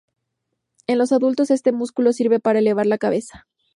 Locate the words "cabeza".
2.97-3.45